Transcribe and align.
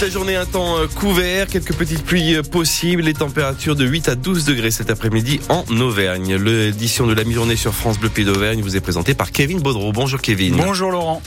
La 0.00 0.08
journée, 0.08 0.36
un 0.36 0.46
temps 0.46 0.78
euh, 0.78 0.86
couvert, 0.86 1.48
quelques 1.48 1.74
petites 1.74 2.04
pluies 2.04 2.36
euh, 2.36 2.42
possibles, 2.42 3.02
les 3.02 3.14
températures 3.14 3.74
de 3.74 3.84
8 3.84 4.08
à 4.08 4.14
12 4.14 4.44
degrés 4.44 4.70
cet 4.70 4.90
après-midi 4.90 5.40
en 5.48 5.64
Auvergne. 5.80 6.36
L'édition 6.36 7.08
de 7.08 7.14
la 7.14 7.24
mi-journée 7.24 7.56
sur 7.56 7.74
France 7.74 7.98
Bleu 7.98 8.08
Pays 8.08 8.24
d'Auvergne 8.24 8.60
vous 8.60 8.76
est 8.76 8.80
présentée 8.80 9.14
par 9.14 9.32
Kevin 9.32 9.58
Baudreau. 9.58 9.90
Bonjour 9.90 10.20
Kevin. 10.20 10.54
Bonjour 10.56 10.92
Laurent. 10.92 11.20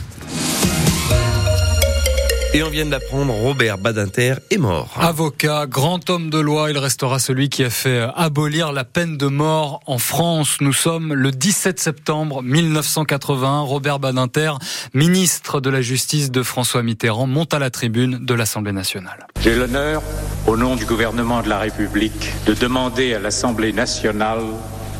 Et 2.54 2.64
on 2.64 2.70
vient 2.70 2.86
de 2.86 2.92
l'apprendre, 2.92 3.34
Robert 3.34 3.78
Badinter 3.78 4.36
est 4.50 4.58
mort. 4.58 4.94
Avocat, 5.00 5.68
grand 5.68 6.10
homme 6.10 6.30
de 6.30 6.38
loi, 6.38 6.70
il 6.70 6.78
restera 6.78 7.18
celui 7.18 7.48
qui 7.48 7.64
a 7.64 7.70
fait 7.70 8.06
abolir 8.14 8.74
la 8.74 8.84
peine 8.84 9.16
de 9.16 9.28
mort 9.28 9.80
en 9.86 9.98
France. 9.98 10.58
Nous 10.60 10.74
sommes 10.74 11.14
le 11.14 11.32
17 11.32 11.80
septembre 11.80 12.44
1981. 12.44 13.62
Robert 13.62 14.00
Badinter, 14.00 14.52
ministre 14.94 15.62
de 15.62 15.70
la 15.70 15.82
Justice 15.82 16.30
de 16.30 16.44
François 16.44 16.84
Mitterrand, 16.84 17.26
monte 17.26 17.54
à 17.54 17.60
la 17.60 17.70
tribune 17.70 18.18
de 18.20 18.34
l'Assemblée 18.34 18.74
nationale. 18.74 19.28
J'ai 19.42 19.56
l'honneur, 19.56 20.04
au 20.46 20.58
nom 20.58 20.76
du 20.76 20.86
gouvernement 20.86 21.42
de 21.44 21.48
la 21.48 21.60
République, 21.60 22.34
de 22.48 22.54
demander 22.54 23.14
à 23.14 23.20
l'Assemblée 23.20 23.72
nationale 23.72 24.44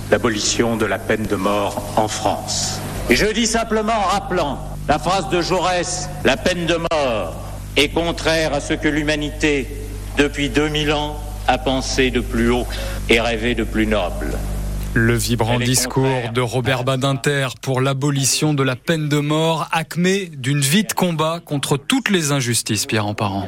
l'abolition 0.10 0.78
de 0.78 0.86
la 0.86 1.00
peine 1.00 1.26
de 1.26 1.36
mort 1.36 1.84
en 1.98 2.08
France. 2.08 2.80
Et 3.10 3.18
je 3.18 3.26
dis 3.26 3.46
simplement 3.46 3.92
en 3.92 4.08
rappelant 4.08 4.71
la 4.88 5.00
phrase 5.00 5.30
de 5.30 5.42
Jaurès, 5.42 6.10
la 6.24 6.38
peine 6.38 6.66
de 6.66 6.76
mort 6.76 7.36
est 7.78 7.90
contraire 7.90 8.54
à 8.54 8.60
ce 8.60 8.74
que 8.74 8.88
l'humanité, 8.88 9.68
depuis 10.18 10.50
2000 10.50 10.92
ans, 10.92 11.18
a 11.48 11.58
pensé 11.58 12.12
de 12.12 12.20
plus 12.20 12.50
haut 12.50 12.68
et 13.10 13.20
rêvé 13.20 13.56
de 13.56 13.64
plus 13.64 13.88
noble. 13.88 14.38
Le 14.94 15.16
vibrant 15.16 15.58
discours 15.58 16.32
de 16.34 16.42
Robert 16.42 16.84
Badinter 16.84 17.48
pour 17.62 17.80
l'abolition 17.80 18.54
de 18.54 18.64
la 18.64 18.76
peine 18.76 19.08
de 19.08 19.20
mort, 19.20 19.70
acmé 19.72 20.26
d'une 20.26 20.60
vie 20.60 20.84
de 20.84 20.92
combat 20.92 21.40
contre 21.44 21.78
toutes 21.78 22.10
les 22.10 22.34
injustices, 22.34 22.86
Pierre 22.86 23.08
en 23.08 23.14
parent. 23.14 23.48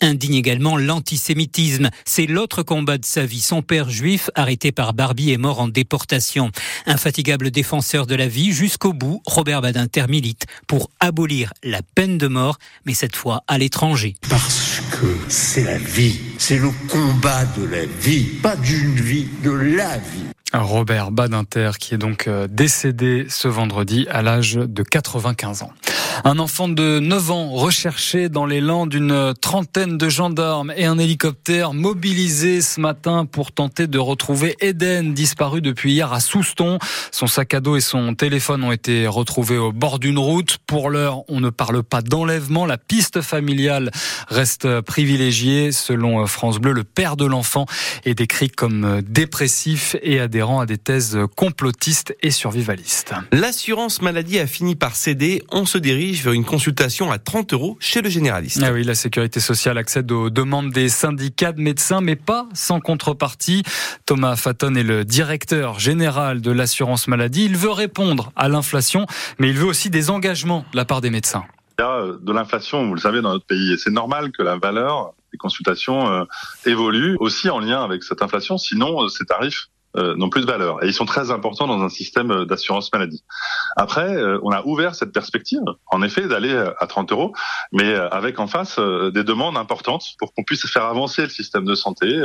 indigne 0.00 0.34
également 0.34 0.76
l'antisémitisme. 0.76 1.90
C'est 2.04 2.26
l'autre 2.26 2.62
combat 2.62 2.98
de 2.98 3.04
sa 3.04 3.24
vie. 3.24 3.40
Son 3.40 3.62
père 3.62 3.90
juif, 3.90 4.30
arrêté 4.34 4.72
par 4.72 4.94
Barbie, 4.94 5.32
est 5.32 5.38
mort 5.38 5.60
en 5.60 5.68
déportation. 5.68 6.50
Infatigable 6.86 7.50
défenseur 7.50 8.06
de 8.06 8.14
la 8.14 8.28
vie, 8.28 8.52
jusqu'au 8.52 8.92
bout, 8.92 9.22
Robert 9.26 9.62
Badinter 9.62 10.06
milite 10.08 10.46
pour 10.66 10.90
abolir 11.00 11.52
la 11.62 11.80
peine 11.82 12.18
de 12.18 12.28
mort, 12.28 12.58
mais 12.84 12.94
cette 12.94 13.16
fois 13.16 13.42
à 13.48 13.58
l'étranger. 13.58 14.16
Parce 14.28 14.82
que 14.90 15.16
c'est 15.28 15.64
la 15.64 15.78
vie, 15.78 16.20
c'est 16.38 16.58
le 16.58 16.70
combat 16.88 17.44
de 17.56 17.64
la 17.64 17.84
vie, 17.86 18.24
pas 18.42 18.56
d'une 18.56 18.94
vie, 18.94 19.28
de 19.42 19.50
la 19.50 19.98
vie. 19.98 20.26
Robert 20.52 21.10
Badinter, 21.10 21.72
qui 21.78 21.94
est 21.94 21.98
donc 21.98 22.28
euh, 22.28 22.46
décédé 22.48 23.26
ce 23.28 23.48
vendredi 23.48 24.06
à 24.10 24.22
l'âge 24.22 24.54
de 24.54 24.82
95 24.82 25.62
ans. 25.62 25.72
Un 26.24 26.38
enfant 26.38 26.68
de 26.68 26.98
9 26.98 27.30
ans 27.30 27.50
recherché 27.50 28.28
dans 28.28 28.46
les 28.46 28.60
lands 28.60 28.86
d'une 28.86 29.34
trentaine 29.40 29.98
de 29.98 30.08
gendarmes 30.08 30.72
et 30.76 30.86
un 30.86 30.98
hélicoptère 30.98 31.74
mobilisé 31.74 32.62
ce 32.62 32.80
matin 32.80 33.26
pour 33.26 33.52
tenter 33.52 33.86
de 33.86 33.98
retrouver 33.98 34.56
Eden, 34.60 35.14
disparu 35.14 35.60
depuis 35.60 35.92
hier 35.92 36.12
à 36.12 36.20
Souston. 36.20 36.78
Son 37.12 37.26
sac 37.26 37.54
à 37.54 37.60
dos 37.60 37.76
et 37.76 37.80
son 37.80 38.14
téléphone 38.14 38.64
ont 38.64 38.72
été 38.72 39.06
retrouvés 39.06 39.58
au 39.58 39.72
bord 39.72 39.98
d'une 39.98 40.18
route. 40.18 40.58
Pour 40.66 40.90
l'heure, 40.90 41.22
on 41.28 41.40
ne 41.40 41.50
parle 41.50 41.82
pas 41.82 42.02
d'enlèvement. 42.02 42.66
La 42.66 42.78
piste 42.78 43.20
familiale 43.20 43.90
reste 44.28 44.80
privilégiée. 44.80 45.72
Selon 45.72 46.26
France 46.26 46.58
Bleu, 46.58 46.72
le 46.72 46.84
père 46.84 47.16
de 47.16 47.26
l'enfant 47.26 47.66
est 48.04 48.14
décrit 48.14 48.48
comme 48.48 49.02
dépressif 49.02 49.96
et 50.02 50.18
adhérent 50.18 50.60
à 50.60 50.66
des 50.66 50.78
thèses 50.78 51.18
complotistes 51.36 52.16
et 52.22 52.30
survivalistes. 52.30 53.14
L'assurance 53.32 54.00
maladie 54.02 54.38
a 54.38 54.46
fini 54.46 54.76
par 54.76 54.96
céder. 54.96 55.42
Vers 56.12 56.32
une 56.32 56.44
consultation 56.44 57.10
à 57.10 57.18
30 57.18 57.52
euros 57.52 57.76
chez 57.80 58.02
le 58.02 58.08
généraliste. 58.08 58.62
Ah 58.64 58.72
oui, 58.72 58.84
la 58.84 58.94
sécurité 58.94 59.40
sociale 59.40 59.78
accède 59.78 60.10
aux 60.12 60.30
demandes 60.30 60.70
des 60.70 60.88
syndicats 60.88 61.52
de 61.52 61.60
médecins, 61.60 62.00
mais 62.00 62.16
pas 62.16 62.48
sans 62.54 62.80
contrepartie. 62.80 63.62
Thomas 64.06 64.36
Fatton 64.36 64.74
est 64.74 64.82
le 64.82 65.04
directeur 65.04 65.78
général 65.78 66.40
de 66.40 66.50
l'assurance 66.50 67.08
maladie. 67.08 67.44
Il 67.44 67.56
veut 67.56 67.70
répondre 67.70 68.32
à 68.36 68.48
l'inflation, 68.48 69.06
mais 69.38 69.48
il 69.48 69.56
veut 69.56 69.66
aussi 69.66 69.90
des 69.90 70.10
engagements 70.10 70.64
de 70.72 70.76
la 70.76 70.84
part 70.84 71.00
des 71.00 71.10
médecins. 71.10 71.44
Il 71.78 71.82
y 71.82 71.84
a 71.84 71.96
euh, 71.96 72.18
de 72.20 72.32
l'inflation, 72.32 72.86
vous 72.86 72.94
le 72.94 73.00
savez, 73.00 73.20
dans 73.20 73.32
notre 73.32 73.46
pays, 73.46 73.72
et 73.72 73.76
c'est 73.76 73.90
normal 73.90 74.32
que 74.32 74.42
la 74.42 74.56
valeur 74.56 75.12
des 75.32 75.38
consultations 75.38 76.10
euh, 76.10 76.24
évolue 76.64 77.16
aussi 77.20 77.50
en 77.50 77.58
lien 77.58 77.82
avec 77.82 78.02
cette 78.02 78.22
inflation, 78.22 78.56
sinon 78.56 79.02
euh, 79.02 79.08
ces 79.08 79.26
tarifs 79.26 79.68
n'ont 80.16 80.28
plus 80.28 80.42
de 80.42 80.46
valeur. 80.46 80.82
Et 80.82 80.88
ils 80.88 80.92
sont 80.92 81.06
très 81.06 81.30
importants 81.30 81.66
dans 81.66 81.80
un 81.82 81.88
système 81.88 82.30
euh, 82.30 82.44
d'assurance 82.44 82.92
maladie. 82.92 83.24
Après, 83.76 84.14
euh, 84.14 84.38
on 84.42 84.50
a 84.50 84.62
ouvert 84.64 84.94
cette 84.94 85.12
perspective, 85.12 85.62
en 85.86 86.02
effet, 86.02 86.26
d'aller 86.26 86.54
à 86.78 86.86
30 86.86 87.12
euros, 87.12 87.32
mais 87.72 87.94
avec 87.94 88.38
en 88.38 88.46
face 88.46 88.78
des 88.78 89.24
demandes 89.24 89.56
importantes 89.56 90.04
pour 90.18 90.32
qu'on 90.34 90.42
puisse 90.42 90.66
faire 90.66 90.84
avancer 90.84 91.22
le 91.22 91.28
système 91.28 91.64
de 91.64 91.74
santé, 91.74 92.22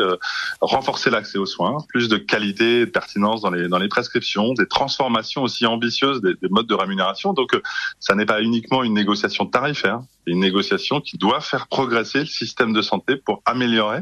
renforcer 0.61 1.09
l'accès 1.09 1.37
aux 1.37 1.45
soins, 1.45 1.77
plus 1.89 2.07
de 2.07 2.17
qualité 2.17 2.85
de 2.85 2.91
pertinence 2.91 3.41
dans 3.41 3.49
les, 3.49 3.67
dans 3.67 3.77
les 3.77 3.87
prescriptions, 3.87 4.53
des 4.53 4.67
transformations 4.67 5.43
aussi 5.43 5.65
ambitieuses 5.65 6.21
des, 6.21 6.33
des 6.41 6.49
modes 6.49 6.67
de 6.67 6.73
rémunération. 6.73 7.33
Donc, 7.33 7.59
ça 7.99 8.15
n'est 8.15 8.25
pas 8.25 8.41
uniquement 8.41 8.83
une 8.83 8.93
négociation 8.93 9.45
tarifaire, 9.45 10.01
c'est 10.25 10.31
une 10.31 10.39
négociation 10.39 11.01
qui 11.01 11.17
doit 11.17 11.41
faire 11.41 11.67
progresser 11.67 12.19
le 12.19 12.25
système 12.25 12.73
de 12.73 12.81
santé 12.81 13.15
pour 13.15 13.41
améliorer 13.45 14.01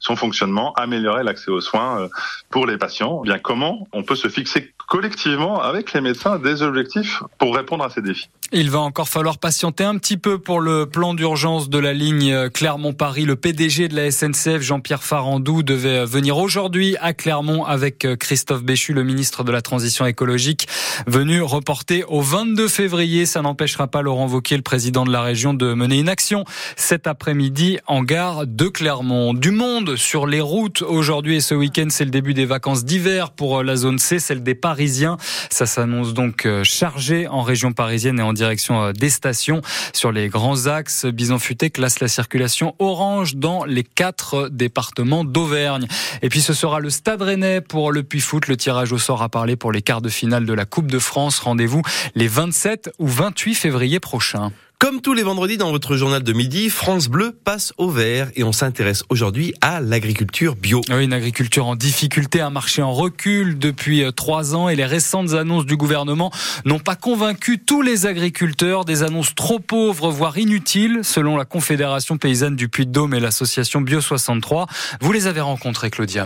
son 0.00 0.16
fonctionnement, 0.16 0.72
améliorer 0.74 1.22
l'accès 1.22 1.50
aux 1.50 1.60
soins 1.60 2.00
euh, 2.00 2.08
pour 2.50 2.66
les 2.66 2.76
patients. 2.76 3.22
Eh 3.24 3.28
bien 3.28 3.38
comment 3.38 3.86
on 3.92 4.02
peut 4.02 4.16
se 4.16 4.28
fixer 4.28 4.74
collectivement 4.88 5.62
avec 5.62 5.92
les 5.92 6.00
médecins 6.00 6.38
des 6.38 6.62
objectifs 6.62 7.22
pour 7.38 7.54
répondre 7.54 7.84
à 7.84 7.90
ces 7.90 8.02
défis? 8.02 8.28
Il 8.52 8.68
va 8.68 8.80
encore 8.80 9.08
falloir 9.08 9.38
patienter 9.38 9.84
un 9.84 9.96
petit 9.96 10.16
peu 10.16 10.38
pour 10.38 10.60
le 10.60 10.84
plan 10.84 11.14
d'urgence 11.14 11.70
de 11.70 11.78
la 11.78 11.92
ligne 11.92 12.48
Clermont-Paris. 12.48 13.24
Le 13.24 13.36
PDG 13.36 13.86
de 13.86 13.94
la 13.94 14.10
SNCF, 14.10 14.60
Jean-Pierre 14.60 15.04
Farandou, 15.04 15.62
devait 15.62 16.04
venir 16.04 16.36
aujourd'hui 16.36 16.96
à 17.00 17.12
Clermont 17.12 17.64
avec 17.64 18.08
Christophe 18.18 18.64
Béchu, 18.64 18.92
le 18.92 19.04
ministre 19.04 19.44
de 19.44 19.52
la 19.52 19.62
Transition 19.62 20.04
écologique, 20.04 20.66
venu 21.06 21.42
reporter 21.42 22.02
au 22.08 22.22
22 22.22 22.66
février. 22.66 23.24
Ça 23.24 23.40
n'empêchera 23.40 23.86
pas 23.86 24.02
Laurent 24.02 24.26
Wauquiez, 24.26 24.56
le 24.56 24.64
président 24.64 25.04
de 25.04 25.12
la 25.12 25.22
région, 25.22 25.54
de 25.54 25.72
mener 25.72 26.00
une 26.00 26.08
action 26.08 26.44
cet 26.74 27.06
après-midi 27.06 27.78
en 27.86 28.02
gare 28.02 28.48
de 28.48 28.66
Clermont. 28.66 29.32
Du 29.32 29.52
monde 29.52 29.94
sur 29.94 30.26
les 30.26 30.40
routes 30.40 30.82
aujourd'hui 30.82 31.36
et 31.36 31.40
ce 31.40 31.54
week-end, 31.54 31.86
c'est 31.88 32.04
le 32.04 32.10
début 32.10 32.34
des 32.34 32.46
vacances 32.46 32.84
d'hiver 32.84 33.30
pour 33.30 33.62
la 33.62 33.76
zone 33.76 34.00
C, 34.00 34.18
celle 34.18 34.42
des 34.42 34.56
Parisiens. 34.56 35.18
Ça 35.50 35.66
s'annonce 35.66 36.14
donc 36.14 36.48
chargé 36.64 37.28
en 37.28 37.42
région 37.42 37.72
parisienne 37.72 38.18
et 38.18 38.22
en 38.22 38.32
direction 38.40 38.82
euh, 38.82 38.92
des 38.92 39.10
stations. 39.10 39.60
Sur 39.92 40.12
les 40.12 40.28
grands 40.28 40.66
axes, 40.66 41.04
Bison 41.06 41.38
Futé 41.38 41.70
classe 41.70 42.00
la 42.00 42.08
circulation 42.08 42.74
orange 42.78 43.36
dans 43.36 43.64
les 43.64 43.84
quatre 43.84 44.48
départements 44.48 45.24
d'Auvergne. 45.24 45.86
Et 46.22 46.28
puis 46.28 46.40
ce 46.40 46.54
sera 46.54 46.80
le 46.80 46.90
Stade 46.90 47.22
Rennais 47.22 47.60
pour 47.60 47.92
le 47.92 48.02
Puy 48.02 48.20
Foot. 48.20 48.48
Le 48.48 48.56
tirage 48.56 48.92
au 48.92 48.98
sort 48.98 49.22
a 49.22 49.28
parlé 49.28 49.56
pour 49.56 49.72
les 49.72 49.82
quarts 49.82 50.02
de 50.02 50.08
finale 50.08 50.46
de 50.46 50.54
la 50.54 50.64
Coupe 50.64 50.90
de 50.90 50.98
France. 50.98 51.38
Rendez-vous 51.38 51.82
les 52.14 52.28
27 52.28 52.90
ou 52.98 53.06
28 53.06 53.54
février 53.54 54.00
prochains. 54.00 54.50
Comme 54.80 55.02
tous 55.02 55.12
les 55.12 55.22
vendredis 55.22 55.58
dans 55.58 55.70
votre 55.70 55.94
journal 55.94 56.22
de 56.22 56.32
midi, 56.32 56.70
France 56.70 57.08
Bleu 57.08 57.36
passe 57.44 57.74
au 57.76 57.90
vert 57.90 58.30
et 58.34 58.44
on 58.44 58.50
s'intéresse 58.50 59.04
aujourd'hui 59.10 59.52
à 59.60 59.82
l'agriculture 59.82 60.56
bio. 60.56 60.80
Oui, 60.88 61.04
une 61.04 61.12
agriculture 61.12 61.66
en 61.66 61.76
difficulté, 61.76 62.40
un 62.40 62.48
marché 62.48 62.80
en 62.80 62.94
recul 62.94 63.58
depuis 63.58 64.02
euh, 64.02 64.10
trois 64.10 64.54
ans 64.54 64.70
et 64.70 64.76
les 64.76 64.86
récentes 64.86 65.34
annonces 65.34 65.66
du 65.66 65.76
gouvernement 65.76 66.32
n'ont 66.64 66.78
pas 66.78 66.96
convaincu 66.96 67.58
tous 67.58 67.82
les 67.82 68.06
agriculteurs. 68.06 68.86
Des 68.86 69.02
annonces 69.02 69.34
trop 69.34 69.58
pauvres, 69.58 70.10
voire 70.10 70.38
inutiles, 70.38 71.00
selon 71.02 71.36
la 71.36 71.44
Confédération 71.44 72.16
paysanne 72.16 72.56
du 72.56 72.70
Puy-de-Dôme 72.70 73.12
et 73.12 73.20
l'association 73.20 73.82
Bio 73.82 74.00
63. 74.00 74.66
Vous 75.02 75.12
les 75.12 75.26
avez 75.26 75.42
rencontrés, 75.42 75.90
Claudia 75.90 76.24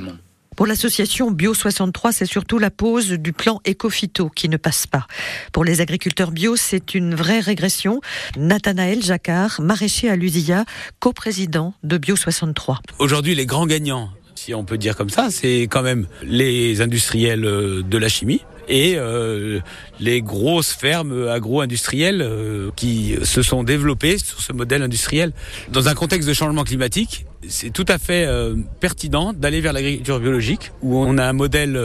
Pour 0.57 0.67
l'association 0.67 1.31
Bio 1.31 1.53
63, 1.53 2.13
c'est 2.13 2.27
surtout 2.27 2.59
la 2.59 2.71
pose 2.71 3.11
du 3.11 3.33
plan 3.33 3.61
Ecofito 3.67 4.29
qui 4.29 4.49
ne 4.49 4.57
passe 4.57 4.87
pas. 4.87 5.07
Pour 5.53 5.65
les 5.65 5.81
agriculteurs 5.81 6.31
bio, 6.31 6.57
c'est 6.57 6.95
une 6.95 7.15
vraie 7.15 7.41
régression. 7.41 8.01
Nathanaël 8.37 9.03
Jacquard, 9.03 9.61
maraîcher 9.61 10.09
à 10.09 10.17
Lusia, 10.17 10.65
coprésident 11.01 11.75
de 11.83 11.99
Bio 11.99 12.15
63. 12.15 12.81
Aujourd'hui, 12.99 13.35
les 13.35 13.47
grands 13.47 13.67
gagnants, 13.67 14.11
si 14.35 14.55
on 14.55 14.65
peut 14.65 14.79
dire 14.79 14.97
comme 14.97 15.11
ça, 15.11 15.29
c'est 15.31 15.63
quand 15.63 15.83
même 15.83 16.07
les 16.23 16.81
industriels 16.81 17.45
euh, 17.45 17.83
de 17.83 17.99
la 17.99 18.09
chimie 18.09 18.43
et 18.69 18.95
euh, 18.97 19.61
les 20.01 20.23
grosses 20.23 20.73
fermes 20.73 21.29
agro-industrielles 21.29 22.23
euh, 22.23 22.71
qui 22.77 23.17
se 23.23 23.43
sont 23.43 23.63
développées 23.63 24.19
sur 24.19 24.41
ce 24.41 24.53
modèle 24.53 24.83
industriel. 24.83 25.33
Dans 25.71 25.89
un 25.89 25.95
contexte 25.95 26.29
de 26.29 26.35
changement 26.35 26.65
climatique, 26.65 27.27
c'est 27.49 27.73
tout 27.73 27.87
à 27.89 27.99
fait 27.99 28.25
euh, 28.27 28.57
pertinent 28.81 29.33
d'aller 29.33 29.61
vers 29.61 29.73
l'agriculture 29.73 30.21
biologique 30.21 30.73
où 30.83 30.99
on 30.99 31.19
a 31.19 31.25
un 31.25 31.33
modèle 31.33 31.79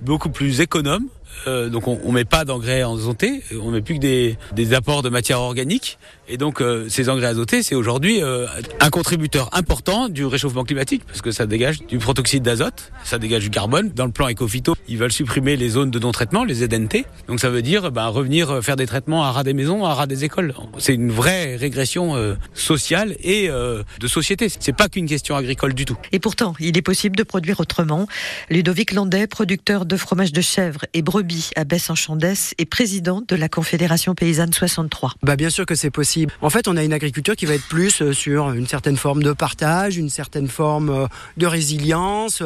beaucoup 0.00 0.30
plus 0.30 0.60
économe 0.60 1.08
euh, 1.46 1.68
donc 1.68 1.88
on, 1.88 2.00
on 2.04 2.12
met 2.12 2.24
pas 2.24 2.44
d'engrais 2.44 2.82
azotés, 2.82 3.42
on 3.60 3.70
met 3.70 3.82
plus 3.82 3.96
que 3.96 4.00
des, 4.00 4.36
des 4.52 4.74
apports 4.74 5.02
de 5.02 5.08
matière 5.08 5.40
organique. 5.40 5.98
Et 6.28 6.36
donc 6.38 6.60
euh, 6.60 6.88
ces 6.88 7.08
engrais 7.08 7.26
azotés, 7.26 7.62
c'est 7.62 7.74
aujourd'hui 7.74 8.22
euh, 8.22 8.46
un 8.80 8.90
contributeur 8.90 9.50
important 9.52 10.08
du 10.08 10.24
réchauffement 10.24 10.64
climatique 10.64 11.02
parce 11.06 11.20
que 11.20 11.30
ça 11.30 11.46
dégage 11.46 11.86
du 11.86 11.98
protoxyde 11.98 12.42
d'azote, 12.42 12.92
ça 13.04 13.18
dégage 13.18 13.42
du 13.42 13.50
carbone. 13.50 13.90
Dans 13.90 14.06
le 14.06 14.10
plan 14.10 14.28
Ecofito, 14.28 14.74
ils 14.88 14.96
veulent 14.96 15.12
supprimer 15.12 15.56
les 15.56 15.68
zones 15.70 15.90
de 15.90 15.98
non-traitement, 15.98 16.44
les 16.44 16.54
ZNT. 16.54 17.04
Donc 17.28 17.40
ça 17.40 17.50
veut 17.50 17.62
dire 17.62 17.92
ben, 17.92 18.06
revenir 18.06 18.62
faire 18.62 18.76
des 18.76 18.86
traitements 18.86 19.24
à 19.24 19.32
ras 19.32 19.44
des 19.44 19.52
maisons, 19.52 19.84
à 19.84 19.92
ras 19.92 20.06
des 20.06 20.24
écoles. 20.24 20.54
C'est 20.78 20.94
une 20.94 21.10
vraie 21.10 21.56
régression 21.56 22.36
sociale 22.54 23.16
et 23.22 23.48
de 23.48 24.06
société. 24.06 24.48
C'est 24.48 24.72
pas 24.72 24.88
qu'une 24.88 25.06
question 25.06 25.36
agricole 25.36 25.74
du 25.74 25.84
tout. 25.84 25.96
Et 26.12 26.18
pourtant, 26.18 26.54
il 26.60 26.76
est 26.78 26.82
possible 26.82 27.16
de 27.16 27.22
produire 27.22 27.60
autrement. 27.60 28.06
Ludovic 28.50 28.92
Landais, 28.92 29.26
producteur 29.26 29.84
de 29.84 29.96
fromage 29.96 30.32
de 30.32 30.40
chèvre 30.40 30.84
et 30.94 31.02
brebis 31.02 31.50
à 31.56 31.64
Besse-en-Chandès 31.64 32.54
et 32.58 32.64
président 32.64 33.22
de 33.26 33.36
la 33.36 33.48
Confédération 33.48 34.14
paysanne 34.14 34.52
63. 34.52 35.14
Bah 35.22 35.36
bien 35.36 35.50
sûr 35.50 35.66
que 35.66 35.74
c'est 35.74 35.90
possible. 35.90 36.13
En 36.40 36.50
fait, 36.50 36.68
on 36.68 36.76
a 36.76 36.84
une 36.84 36.92
agriculture 36.92 37.36
qui 37.36 37.46
va 37.46 37.54
être 37.54 37.66
plus 37.66 38.02
euh, 38.02 38.12
sur 38.12 38.52
une 38.52 38.66
certaine 38.66 38.96
forme 38.96 39.22
de 39.22 39.32
partage, 39.32 39.96
une 39.96 40.10
certaine 40.10 40.48
forme 40.48 40.90
euh, 40.90 41.06
de 41.36 41.46
résilience. 41.46 42.42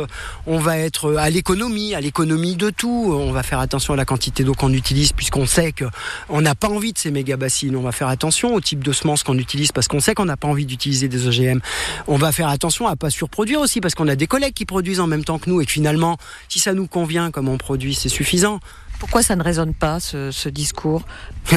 On 0.46 0.58
va 0.58 0.78
être 0.78 1.10
euh, 1.10 1.16
à 1.16 1.30
l'économie, 1.30 1.94
à 1.94 2.00
l'économie 2.00 2.56
de 2.56 2.70
tout. 2.70 3.12
On 3.12 3.32
va 3.32 3.42
faire 3.42 3.60
attention 3.60 3.94
à 3.94 3.96
la 3.96 4.04
quantité 4.04 4.44
d'eau 4.44 4.54
qu'on 4.54 4.72
utilise 4.72 5.12
puisqu'on 5.12 5.46
sait 5.46 5.72
qu'on 5.72 6.40
n'a 6.40 6.54
pas 6.54 6.68
envie 6.68 6.92
de 6.92 6.98
ces 6.98 7.10
méga 7.10 7.36
bassines. 7.36 7.76
On 7.76 7.82
va 7.82 7.92
faire 7.92 8.08
attention 8.08 8.54
au 8.54 8.60
type 8.60 8.82
de 8.82 8.92
semences 8.92 9.22
qu'on 9.22 9.38
utilise 9.38 9.72
parce 9.72 9.88
qu'on 9.88 10.00
sait 10.00 10.14
qu'on 10.14 10.26
n'a 10.26 10.36
pas 10.36 10.48
envie 10.48 10.66
d'utiliser 10.66 11.08
des 11.08 11.26
OGM. 11.26 11.60
On 12.06 12.16
va 12.16 12.32
faire 12.32 12.48
attention 12.48 12.86
à 12.86 12.96
pas 12.96 13.10
surproduire 13.10 13.60
aussi 13.60 13.80
parce 13.80 13.94
qu'on 13.94 14.08
a 14.08 14.16
des 14.16 14.26
collègues 14.26 14.54
qui 14.54 14.64
produisent 14.64 15.00
en 15.00 15.06
même 15.06 15.24
temps 15.24 15.38
que 15.38 15.50
nous 15.50 15.60
et 15.60 15.66
que 15.66 15.72
finalement, 15.72 16.16
si 16.48 16.58
ça 16.58 16.74
nous 16.74 16.86
convient 16.86 17.30
comme 17.30 17.48
on 17.48 17.58
produit, 17.58 17.94
c'est 17.94 18.08
suffisant. 18.08 18.60
Pourquoi 18.98 19.22
ça 19.22 19.36
ne 19.36 19.42
résonne 19.42 19.74
pas, 19.74 20.00
ce, 20.00 20.30
ce 20.30 20.48
discours 20.48 21.02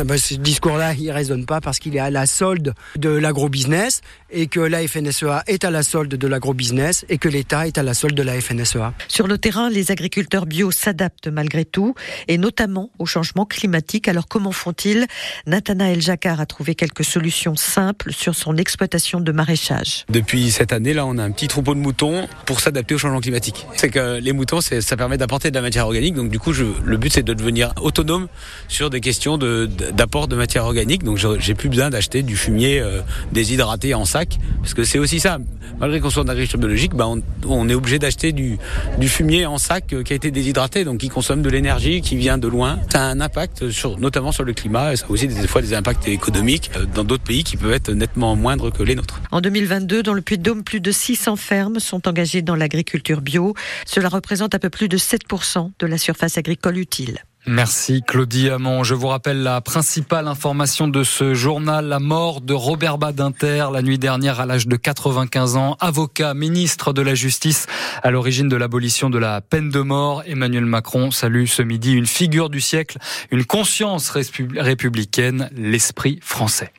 ben, 0.06 0.18
Ce 0.18 0.36
discours-là, 0.36 0.94
il 0.94 1.08
ne 1.08 1.12
résonne 1.12 1.46
pas 1.46 1.60
parce 1.60 1.80
qu'il 1.80 1.96
est 1.96 2.00
à 2.00 2.12
la 2.12 2.26
solde 2.26 2.74
de 2.98 3.10
l'agro-business 3.10 4.02
et 4.32 4.48
que 4.48 4.60
la 4.60 4.88
FNSEA 4.88 5.44
est 5.48 5.64
à 5.66 5.72
la 5.72 5.84
solde 5.84 6.14
de 6.16 6.28
l'agro-business 6.28 7.06
et 7.10 7.18
que 7.18 7.28
l'État 7.28 7.68
est 7.68 7.78
à 7.78 7.84
la 7.84 7.94
solde 7.94 8.16
de 8.16 8.24
la 8.24 8.40
FNSEA. 8.40 8.94
Sur 9.08 9.28
le 9.28 9.38
terrain, 9.38 9.70
les 9.70 9.92
agriculteurs 9.92 10.46
bio 10.46 10.72
s'adaptent 10.72 11.28
malgré 11.28 11.66
tout 11.66 11.96
et 12.28 12.38
notamment 12.38 12.92
au 13.00 13.06
changement 13.06 13.46
climatique. 13.46 14.08
Alors 14.08 14.28
comment 14.28 14.52
font-ils? 14.52 15.08
Nathanaël 15.48 16.02
Jacquard 16.02 16.40
a 16.40 16.46
trouvé 16.46 16.76
quelques 16.76 17.04
solutions 17.04 17.56
simples 17.56 18.14
sur 18.14 18.36
son 18.36 18.58
exploitation 18.58 19.20
de 19.20 19.32
maraîchage. 19.32 20.06
Depuis 20.10 20.52
cette 20.52 20.74
année-là, 20.74 21.06
on 21.06 21.18
a 21.18 21.24
un 21.24 21.32
petit 21.32 21.48
troupeau 21.48 21.74
de 21.74 21.80
moutons 21.80 22.28
pour 22.46 22.60
s'adapter 22.60 22.96
au 22.96 22.98
changement 22.98 23.20
climatique. 23.20 23.66
C'est 23.76 23.90
que 23.90 24.20
les 24.20 24.34
moutons, 24.34 24.62
ça 24.62 24.98
permet 24.98 25.18
d'apporter 25.18 25.50
de 25.50 25.56
la 25.56 25.62
matière 25.62 25.86
organique. 25.86 26.14
Donc 26.14 26.30
du 26.30 26.40
coup, 26.40 26.54
je, 26.54 26.66
le 26.84 26.98
but, 26.98 27.12
c'est 27.12 27.24
de 27.24 27.31
de 27.33 27.39
devenir 27.39 27.74
autonome 27.81 28.28
sur 28.68 28.89
des 28.89 29.01
questions 29.01 29.38
d'apport 29.38 30.28
de, 30.28 30.36
de, 30.36 30.38
matière 30.38 30.66
organique. 30.66 31.04
Donc 31.04 31.18
j'ai 31.39 31.54
plus 31.54 31.69
besoin 31.69 31.89
d'acheter 31.89 32.24
du 32.24 32.36
fumier 32.36 32.80
euh, 32.80 33.01
déshydraté 33.31 33.94
en 33.94 34.06
sac, 34.06 34.39
parce 34.62 34.74
que 34.74 34.83
c'est 34.83 35.00
aussi 35.00 35.19
ça. 35.19 35.39
Malgré 35.80 36.00
qu'on 36.00 36.10
soit 36.10 36.24
en 36.24 36.28
agriculture 36.28 36.60
biologique, 36.60 36.94
bah 36.94 37.07
on, 37.48 37.69
est 37.69 37.74
obligé 37.74 37.98
d'acheter 37.98 38.31
du, 38.33 38.57
du, 38.98 39.07
fumier 39.07 39.45
en 39.45 39.57
sac 39.57 39.94
euh, 39.94 40.04
qui 40.04 40.13
a 40.13 40.16
été 40.16 40.31
déshydraté, 40.31 40.83
donc 40.83 41.00
qui 41.00 41.10
consomme 41.10 41.42
de 41.42 41.50
l'énergie, 41.50 42.01
qui 42.01 42.18
vient 42.18 42.38
de 42.38 42.48
loin. 42.48 42.80
Ça 42.92 43.01
a 43.01 43.06
un 43.06 43.19
impact 43.19 43.69
sur, 43.69 44.00
notamment 44.00 44.31
sur 44.31 44.44
le 44.44 44.54
climat, 44.54 44.94
et 44.94 44.95
ça 44.95 45.06
a 45.07 45.12
aussi 45.12 45.27
des 45.27 45.48
fois 45.48 45.62
des 45.62 45.74
impacts 45.74 46.07
économiques 46.07 46.72
euh, 46.75 46.86
dans 46.94 47.04
d'autres 47.04 47.24
pays 47.24 47.44
qui 47.44 47.57
peuvent 47.57 47.74
être 47.74 47.92
nettement 47.92 48.36
moindres 48.36 48.72
que 48.72 48.84
les 48.84 48.95
nôtres. 48.95 49.22
En 49.31 49.42
2022, 49.42 50.04
dans 50.04 50.13
le 50.13 50.22
Puy-de-Dôme, 50.22 50.63
plus 50.63 50.81
de 50.81 50.92
600 50.92 51.36
fermes 51.36 51.80
sont 51.80 52.07
engagées 52.07 52.42
dans 52.42 52.56
l'agriculture 52.56 53.22
bio. 53.22 53.56
Cela 53.86 54.10
représente 54.10 54.56
un 54.56 54.60
peu 54.60 54.69
plus 54.69 54.88
de 54.88 54.98
7% 54.98 55.72
de 55.80 55.88
la 55.88 55.98
surface 55.98 56.38
agricole 56.38 56.77
utile. 56.77 57.21
Merci 57.48 58.04
Claudie 58.04 58.50
Hamon. 58.50 58.84
Je 58.84 58.94
vous 58.94 59.08
rappelle 59.08 59.42
la 59.42 59.62
principale 59.62 60.28
information 60.28 60.88
de 60.88 61.04
ce 61.04 61.34
journal, 61.34 61.88
la 61.88 62.00
mort 62.00 62.40
de 62.40 62.54
Robert 62.54 63.00
Badinter 63.00 63.66
la 63.74 63.82
nuit 63.82 63.98
dernière 63.98 64.40
à 64.40 64.46
l'âge 64.46 64.68
de 64.68 64.76
95 64.76 65.56
ans, 65.56 65.76
avocat, 65.80 66.36
ministre 66.36 66.94
de 66.94 67.02
la 67.02 67.16
Justice 67.16 67.66
à 68.04 68.12
l'origine 68.12 68.48
de 68.48 68.56
l'abolition 68.56 69.10
de 69.10 69.18
la 69.18 69.42
peine 69.42 69.70
de 69.70 69.80
mort. 69.80 70.22
Emmanuel 70.28 70.66
Macron 70.66 71.10
salue 71.10 71.46
ce 71.46 71.64
midi 71.64 71.94
une 71.94 72.06
figure 72.06 72.52
du 72.52 72.62
siècle, 72.62 73.00
une 73.32 73.44
conscience 73.44 74.12
républicaine, 74.12 75.50
l'esprit 75.56 76.20
français. 76.22 76.72